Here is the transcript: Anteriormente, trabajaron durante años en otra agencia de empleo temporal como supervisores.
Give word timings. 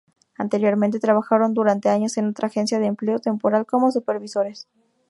Anteriormente, 0.35 0.99
trabajaron 0.99 1.53
durante 1.53 1.87
años 1.89 2.17
en 2.17 2.27
otra 2.27 2.47
agencia 2.47 2.79
de 2.79 2.87
empleo 2.87 3.19
temporal 3.19 3.67
como 3.67 3.91
supervisores. 3.91 4.67